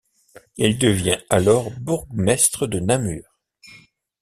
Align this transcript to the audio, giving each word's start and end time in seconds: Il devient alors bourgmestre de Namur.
Il 0.57 0.79
devient 0.79 1.19
alors 1.29 1.69
bourgmestre 1.79 2.65
de 2.67 2.79
Namur. 2.79 3.37